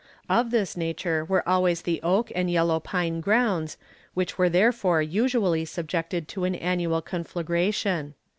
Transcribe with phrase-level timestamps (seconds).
[0.27, 3.77] Of this nature were always the oak and yellow pine grounds,
[4.15, 8.15] which were therefore usually subjected to an annual conflagration.